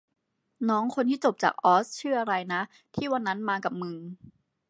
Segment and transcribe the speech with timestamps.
[0.69, 2.61] น้องคนที่จบจากออสชื่ออะไรนะ
[2.95, 3.97] ที่วันนั้นมากับมึง